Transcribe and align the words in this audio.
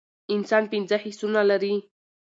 انسان 0.35 0.63
پنځه 0.71 0.97
حسونه 1.03 1.41
لری 1.49 1.75